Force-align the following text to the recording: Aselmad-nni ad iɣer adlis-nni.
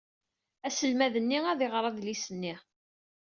Aselmad-nni 0.67 1.39
ad 1.51 1.59
iɣer 1.65 1.83
adlis-nni. 1.85 2.55